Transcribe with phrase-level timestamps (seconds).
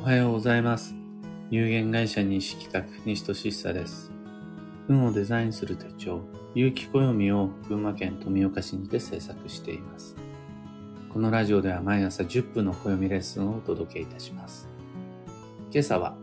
[0.00, 0.94] おはようございます。
[1.50, 4.10] 有限会社西企画西俊久です。
[4.88, 6.22] 運をデザインする手帳、
[6.54, 10.16] 有機暦を群馬県富岡市にて制作しています。
[11.12, 14.70] このラジオでは毎朝10分の暦レッスンをお届けいたします。
[15.70, 16.16] 今朝は、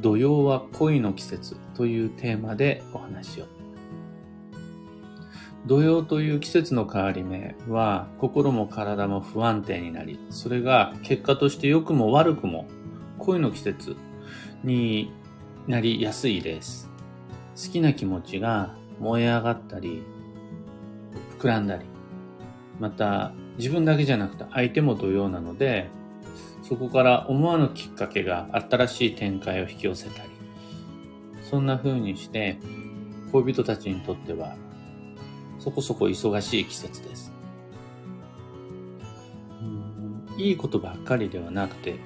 [0.00, 3.46] 土曜は恋の季節というテーマでお話を。
[5.66, 12.66] 土曜という季節の変わり目は心も体も不安定になり、それが結果として良くも悪くも
[13.20, 13.96] 恋の季節
[14.64, 15.12] に
[15.66, 16.90] なりやすいです。
[17.54, 20.02] 好きな気持ちが燃え上がったり、
[21.38, 21.84] 膨らんだり、
[22.78, 25.88] また自分だけじゃなくて相手も同様なので、
[26.62, 30.30] そこから思わぬきっかけが新しい展開を引き寄せたり、
[31.42, 32.58] そんな風にして
[33.32, 34.54] 恋人たちにとっては
[35.58, 37.32] そこそこ忙しい季節です。
[40.38, 41.96] いいことばっかりではなくて、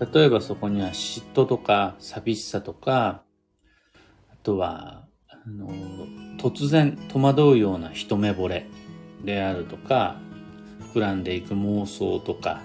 [0.00, 3.22] 例えばそこには嫉妬とか寂しさとか、
[4.32, 5.70] あとは、あの、
[6.38, 8.66] 突然戸惑うような一目惚れ
[9.24, 10.16] であるとか、
[10.94, 12.60] 膨らんでいく妄想とか、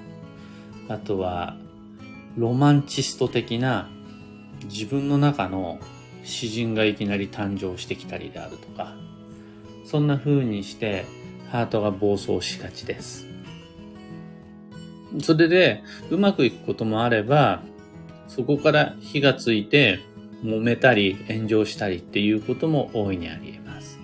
[0.89, 1.57] あとは、
[2.37, 3.89] ロマンチスト的な
[4.65, 5.79] 自分の中の
[6.23, 8.95] 詩人がいきなり誕生してきたりであるとか、
[9.85, 11.05] そんな風にして
[11.49, 13.32] ハートが暴走しがちです。
[15.21, 17.61] それでうまくいくこともあれば、
[18.27, 19.99] そこから火がついて
[20.43, 23.99] 揉めたり炎上したりっていうことも大いにあり得ます。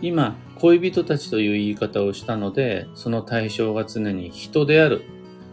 [0.00, 5.04] 今、恋人たちという言い方をしたので、その対象が常に人である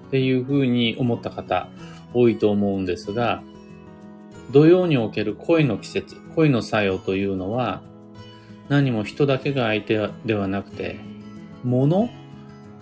[0.08, 1.68] っていう風に思った方
[2.14, 3.44] 多いと思うんですが、
[4.52, 7.81] 土曜における恋の季節、恋の作用というのは、
[8.70, 10.98] 何も人だけが相手ではなくて、
[11.64, 12.09] 物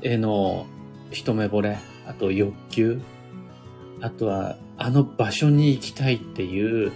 [0.01, 0.65] への
[1.11, 3.01] 一目惚れ、あと欲求、
[4.01, 6.91] あとはあの場所に行きたいっていう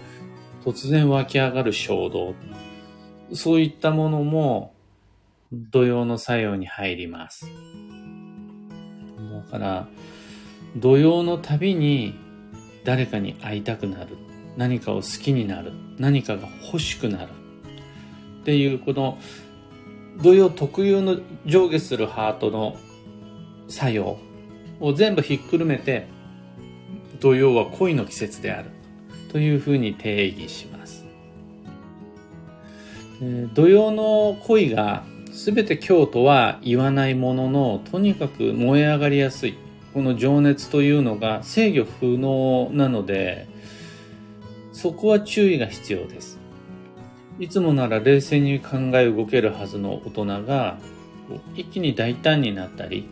[0.63, 2.35] 突然湧き上がる衝動、
[3.33, 4.73] そういったものも
[5.51, 7.47] 土曜の作用に入ります。
[9.45, 9.87] だから、
[10.75, 12.15] 土曜のたびに
[12.83, 14.17] 誰かに会いたくなる。
[14.57, 15.73] 何かを好きになる。
[15.97, 17.29] 何かが欲しくなる。
[18.41, 19.17] っていう、この
[20.21, 22.77] 土曜特有の上下するハートの
[23.67, 24.17] 作用
[24.79, 26.07] を全部ひっくるめて、
[27.19, 28.71] 土曜は恋の季節である。
[29.35, 31.05] というふうに定義します。
[33.21, 39.55] えー土曜の恋が全て今日とは言わないものの、とにかく燃え上がりやすい。
[39.93, 43.47] この情熱というのが制御不能なので、
[44.71, 46.39] そこは注意が必要です。
[47.37, 50.77] いつもなら冷静に考え動けるはずの大人が、
[51.55, 53.05] 一気に大胆になったり、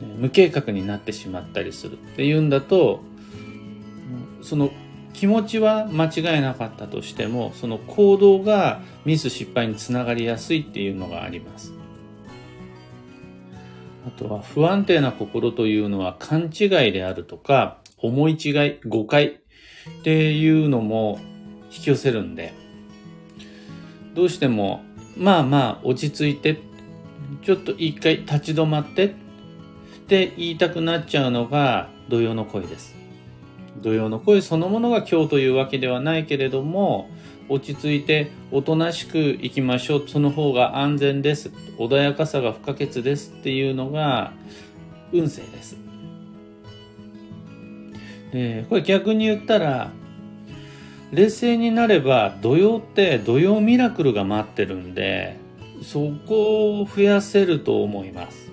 [0.00, 3.00] 無計画になってしまったりするっていうんだと、
[4.42, 4.70] その
[5.12, 11.72] 気持ちは間違いなかったとしても、その行動がミス失敗につながりやすいっていうのがあります。
[14.06, 21.18] あとは不安定な心というのは勘違いであるとか、思い違い、誤解っていうのも
[21.72, 22.54] 引き寄せるんで、
[24.14, 24.82] どうしても、
[25.16, 26.60] まあまあ落ち着いて、
[27.42, 29.14] ちょっと一回立ち止まって
[30.08, 32.96] って言いたくなっちゃうのが土曜の恋です。
[33.82, 37.10] 土曜の恋そのものが今日というわけではないけれども、
[37.50, 40.08] 落ち着いておとなしく行きましょう。
[40.08, 41.50] その方が安全です。
[41.76, 44.32] 穏やかさが不可欠ですっていうのが
[45.12, 45.76] 運勢です。
[48.32, 49.90] で、これ逆に言ったら、
[51.12, 55.36] 冷静になれば土曜って土曜ミラクルが待ってるんで、
[55.82, 58.48] そこを増やせると思います。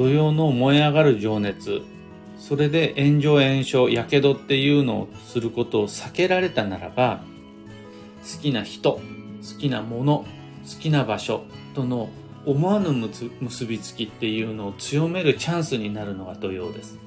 [0.00, 1.82] 土曜の燃え上がる情熱、
[2.38, 7.22] それで炎上炎症、火傷っていうのをすることを避けられたならば、
[8.22, 9.00] 好きな人、好
[9.58, 10.24] きなもの、
[10.64, 11.44] 好きな場所
[11.74, 12.08] との
[12.46, 16.98] 思わぬ結びつきっていうのを強めるチャンスになるのが土曜です。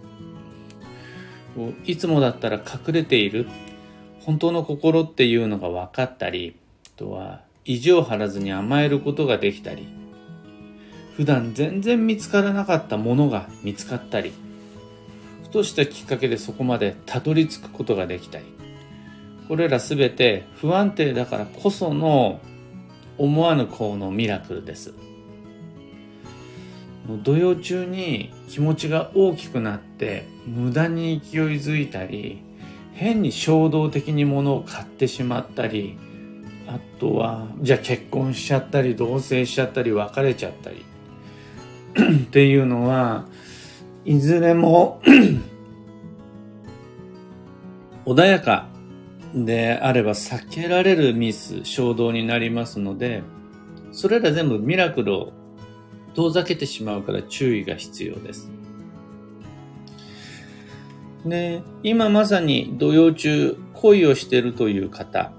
[1.85, 3.47] いつもだったら隠れている
[4.19, 6.55] 本当の心っていうのが分かったり、
[6.85, 9.87] あとは意地を張らずに甘えることができたり、
[11.15, 14.33] 普段全然見つからなかったものが見つかったり、
[15.43, 18.45] ふとしたきっかけでそこまでたどり着くことができたり、
[19.47, 22.39] これらすべて不安定だからこその
[23.17, 24.93] 思わぬこのミラクルです。
[27.07, 32.41] もう土曜中に気持ちが大きくなって無駄に勢いづいたり
[32.93, 35.97] 変に衝動的に物を買ってしまったり
[36.67, 40.85] あとはじゃあ結婚しちゃったり同棲しちゃったり別れちゃったり
[42.25, 43.25] っていうのは、
[44.05, 45.01] いずれも
[48.05, 48.67] 穏やか
[49.33, 53.23] であれば避けられるミス、衝動になりますので、
[53.91, 55.33] それら全部ミラクルを
[56.15, 58.51] 遠ざけてしまうから注意が必要です。
[61.25, 65.31] で、今まさに土曜中恋をしているという方、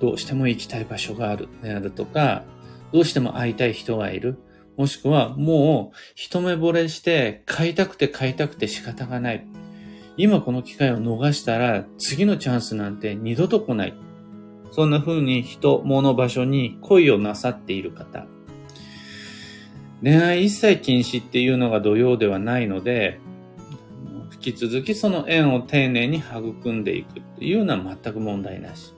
[0.00, 2.44] どうしても行きたい場所があるであるとか、
[2.92, 4.38] どうしても会いたい人がいる。
[4.76, 9.46] もしくはもう一目惚れして買いたくて買いたくて仕方がない。
[10.18, 13.94] 今この機会を逃したら次のチャンスなんて二度と来ない。
[14.72, 18.26] そんな風に人、物、場所に恋をなさっている方。
[20.02, 23.18] 恋愛一切禁止っていうのが土曜ではないので、
[24.34, 28.92] 引き続きその縁を丁寧に育んでいくっていうのは全く問題なし。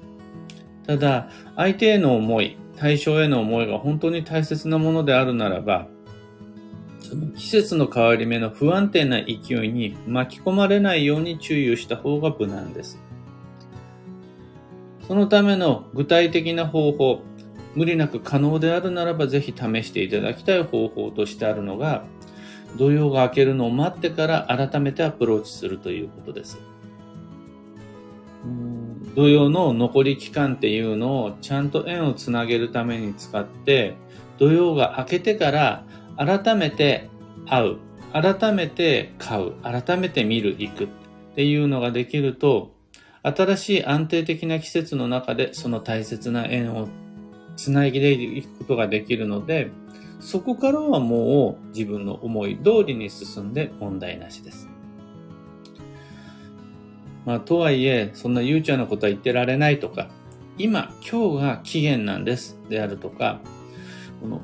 [0.86, 5.88] ただ、相手への思い、対象への思いが本当に大切なものであるならば、
[7.00, 12.98] その季節の変わり目の不安定な勢いに巻き込まれないように注意をした方が無難です。
[15.06, 17.22] そのための具体的な方法、
[17.74, 22.04] 無理なく可能であるならばぜひ試していただきたい方法としてあるのが、
[22.76, 26.58] 土曜が明けるのを待ってから改めてアプローチするということです。
[29.14, 33.94] 土曜の残り期間っていうのをちゃんと縁をつなげるために使って、
[34.38, 35.84] 土曜が明けてから
[36.16, 37.08] 改めて
[37.46, 37.76] 会う、
[38.12, 40.88] 改めて買う、改めて見る、行くっ
[41.34, 42.74] ていうのができると、
[43.22, 46.88] 新しい安定的な季節の中でその大切な縁を
[47.56, 49.70] つなぎでいくことができるので、
[50.20, 54.68] そこからはもう自分の思い通りに進んで問題なしです。
[57.28, 60.08] まあ、とはいえ、そんな悠長なことは言ってられないとか、
[60.56, 63.42] 今、今日が期限なんですであるとか、
[64.22, 64.40] この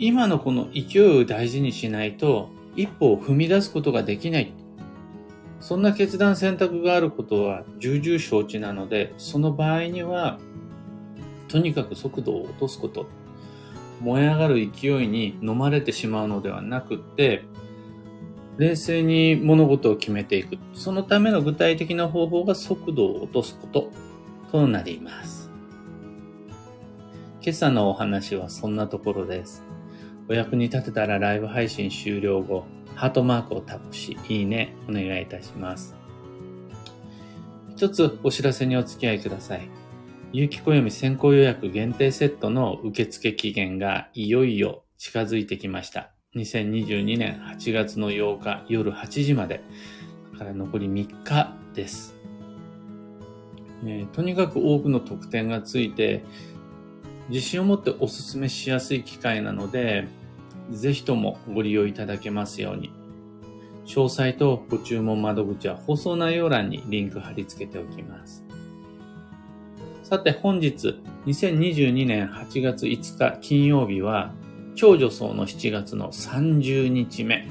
[0.00, 4.52] 今のこの勢いを大事にしないと、一歩を踏み出すことができない。
[5.60, 10.40] そんな決断選択があることは重々承知なので、その場合には、
[11.46, 13.06] とにかく速度を落とすこと。
[14.00, 17.44] 燃え上がる勢いに飲まれてしまうのではなくって、
[18.58, 20.58] 冷静に物事を決めていく。
[20.72, 23.90] そのための具体的な方法が速度を落とすこと
[24.50, 25.50] となります。
[27.42, 29.62] 今朝のお話はそんなところです。
[30.28, 32.64] お役に立てたらライブ配信終了後、
[32.94, 35.94] ハートマークをタップし、いいね、お願いいたします。
[37.76, 39.68] 一つお知らせにお付き合いください。
[40.32, 46.15] 有機暦先行予約限定セットの受付期限がいよいよ近づいてきました。
[46.36, 49.64] 2022年8月の8日夜8時まで。
[50.34, 52.14] だから残り3日です。
[54.12, 56.24] とにかく多くの特典がついて、
[57.28, 60.08] 自信を持ってお勧めしやすい機会なので、
[60.70, 62.90] ぜひともご利用いただけますように。
[63.86, 68.44] 詳細とご注文窓口は放送内容欄にリンク貼り付けておきます。
[70.02, 74.34] さて本日、2022年8月5日金曜日は、
[74.76, 77.48] 超女装の7月の30日目。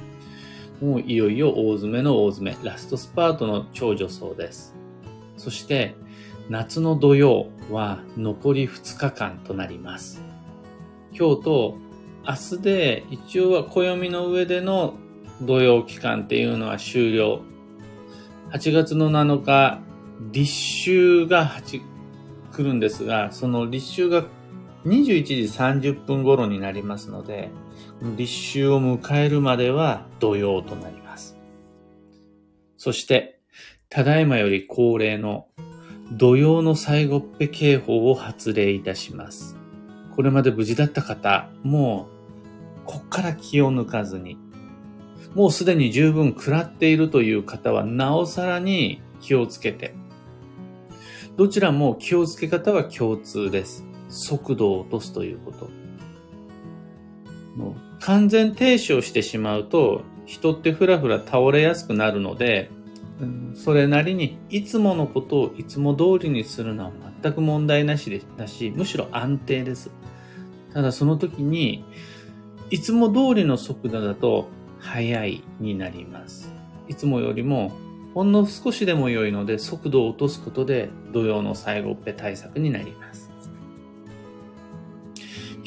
[0.80, 4.76] もういよいよ大詰めの大詰め、ラストスパートの超女装です。
[5.36, 5.96] そして、
[6.50, 10.22] 夏の土曜は残り2日間となります。
[11.12, 11.78] 今日と
[12.28, 14.94] 明日で一応は暦の上での
[15.42, 17.42] 土曜期間っていうのは終了。
[18.52, 19.82] 8月の7日、
[20.32, 20.52] 立
[20.84, 21.52] 秋が
[22.52, 24.24] 来るんですが、その立秋が
[24.86, 25.34] 21時
[25.92, 27.50] 30分頃になりますので、
[28.16, 31.38] 立秋を迎えるまでは土曜となります。
[32.78, 33.40] そして、
[33.90, 35.48] ただいまより恒例の
[36.12, 39.58] 土曜の最後っぺ警報を発令いたします。
[40.16, 44.38] これまで無事だった方、もう、こっから気を抜かずに、
[45.34, 49.96] もうすでに十分食らっているという方は、なおさらに気をつけて。
[51.38, 53.85] どちらも気をつけ方は共通です。
[54.10, 55.70] 速度を落とすということ。
[57.56, 62.70] もう完全停止をしてしまうと、人ってふらふら倒れやすくなるので、
[63.54, 69.92] それなりにいつものことをいつも通りにするのは全く問題なしでだし、むしろ安定です。
[70.74, 71.86] ただその時に、
[72.70, 76.52] いつも通りの速度だと速いになります。
[76.88, 77.72] いつもよりも
[78.14, 83.25] ほんの少しでも良いので速度を落とすことで土曜の最後っぺ対策になります。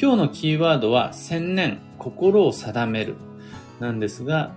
[0.01, 3.17] 今日のキーワードは千年心を定める
[3.81, 4.53] なんですが、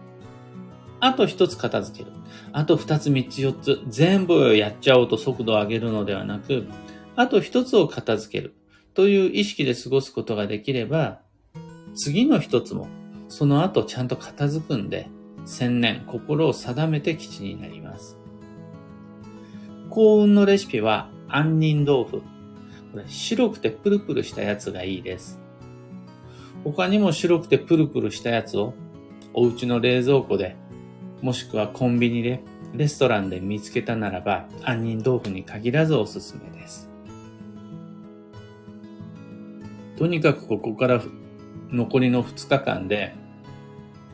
[1.00, 2.12] あと一つ片付ける。
[2.54, 6.68] あと二つ三つ四つ、全部やっちゃおうと速度を上げるのではなく、
[7.16, 8.54] あと一つを片付ける
[8.94, 11.22] という意識で過ごすことができれば、
[11.96, 12.88] 次の一つも、
[13.28, 15.10] その後ちゃんと片付くんで、
[15.46, 18.16] 千年、心を定めて基地になります。
[19.90, 22.22] 幸運のレシピは、杏仁豆腐。
[23.08, 25.40] 白くてプルプルしたやつがいいです。
[26.64, 28.74] 他にも白くてプルプルしたやつを
[29.34, 30.56] お家の冷蔵庫で、
[31.22, 32.42] もしくはコンビニで、
[32.74, 36.90] レストランで見つけたならば、杏仁豆腐に限らずおすすめです。
[39.98, 41.02] とにかくここから
[41.70, 43.14] 残りの2日間で、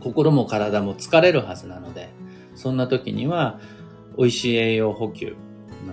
[0.01, 2.10] 心も体も疲れるはずなので、
[2.55, 3.60] そんな時には、
[4.17, 5.36] 美味しい栄養補給、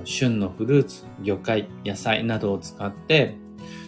[0.05, 3.37] 旬のフルーツ、魚介、野菜などを使って、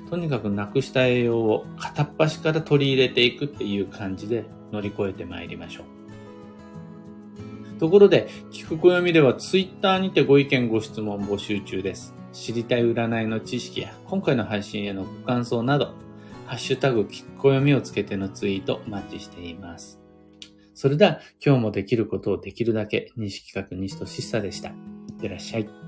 [0.09, 7.79] とにかくなくした栄養を片っ端から取り入れていくっていう感じで乗り越えてまいりましょう。
[7.79, 12.15] ところで、聞く暦ではツイッターにてご意見ご質問募集中です。
[12.33, 15.95] 知りたい占いの知識や今回の配信へのご感想など、
[16.47, 20.01] ハッシュタグ聞く暦をつけてのツイートお待ちしています。
[20.75, 24.69] それでは今日もできることをできるだけ西企画西としさでした。
[24.69, 24.73] い
[25.13, 25.86] ってらっしゃい。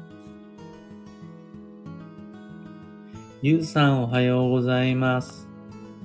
[3.41, 5.47] ゆうさんおはようございます。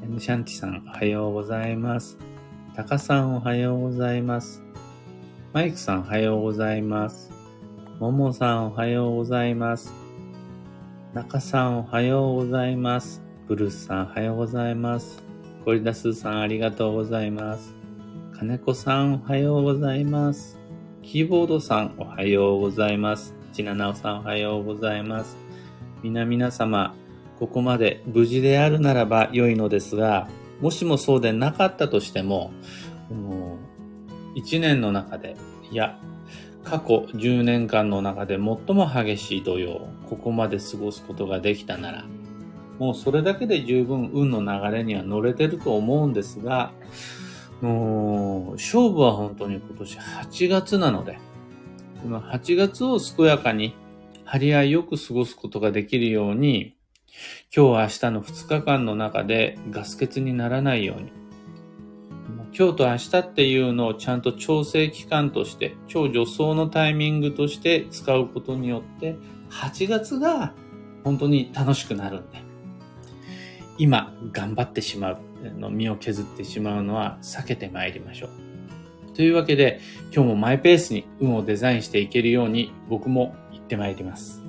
[0.04, 2.16] エムシャンティさんおはようございます。
[2.75, 4.62] タカさんおはようございます。
[5.52, 7.32] マイクさんおはようございます。
[8.00, 9.92] ももさんおはようございます。
[11.16, 13.24] 中さんおはようございます。
[13.48, 15.24] ブルースさんおはようございます。
[15.66, 17.74] ゴリダスーさんありがとうございます。
[18.38, 20.60] 金子さんおはようございます。
[21.02, 23.34] キーボードさんおはようございます。
[23.54, 25.36] ちななおさんおはようございます。
[26.04, 26.94] 皆々様、
[27.43, 30.29] ここまで無事であるならば良いのですが、
[30.62, 32.53] もしもそうでなかったとしても、
[33.09, 33.57] も
[34.33, 35.35] う1年の中で、
[35.69, 36.00] いや、
[36.63, 42.05] 過去10年間の中で最も激しい土曜、ここまで過ごすことができたなら、
[42.79, 46.71] もうそれだけで十分運の流れには乗れてると思うんですが、
[47.59, 51.19] もう勝負は本当に今年8月なので、
[52.03, 53.75] この8月を健やかに
[54.23, 56.77] 張り合いよく過ごすことができるように、
[57.55, 61.12] 今日明日の2日間の中でガス欠にならないように。
[62.55, 69.15] 今日と明日っていうのをちゃんと調整期間として、超助走のタイミングとして使うことによって、
[69.50, 70.53] 8月が
[71.03, 72.43] 本当に楽しくなるんで、
[73.79, 75.17] 今頑張ってしまう、
[75.60, 79.15] の身を削ってしまうのは避けてまいりましょう。
[79.15, 79.79] というわけで、
[80.13, 84.42] 今日もマイペースに運をデザインしていけるように僕も行ってまいります。